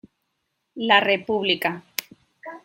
[0.87, 1.83] La República".